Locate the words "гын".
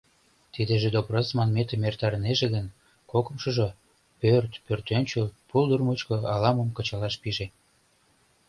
2.55-2.67